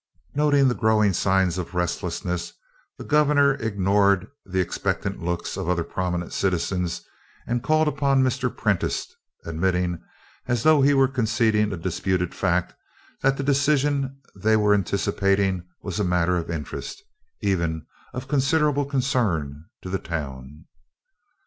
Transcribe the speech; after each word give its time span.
Noting 0.33 0.67
the 0.67 0.73
growing 0.73 1.13
signs 1.13 1.59
of 1.59 1.75
restlessness, 1.75 2.53
the 2.97 3.03
Gov'nor 3.05 3.53
ignored 3.61 4.25
the 4.43 4.59
expectant 4.59 5.21
looks 5.21 5.57
of 5.57 5.69
other 5.69 5.83
prominent 5.83 6.33
citizens 6.33 7.03
and 7.45 7.61
called 7.61 7.87
upon 7.87 8.23
Mr. 8.23 8.49
Prentiss, 8.49 9.05
admitting, 9.45 10.01
as 10.47 10.63
though 10.63 10.81
he 10.81 10.95
were 10.95 11.07
conceding 11.07 11.71
a 11.71 11.77
disputed 11.77 12.33
fact, 12.33 12.73
that 13.21 13.37
the 13.37 13.43
decision 13.43 14.19
they 14.35 14.57
were 14.57 14.73
anticipating 14.73 15.67
was 15.83 15.99
a 15.99 16.03
matter 16.03 16.35
of 16.35 16.49
interest 16.49 17.03
even 17.41 17.85
of 18.11 18.27
considerable 18.27 18.85
concern 18.85 19.65
to 19.83 19.89
the 19.91 19.99
town. 19.99 20.65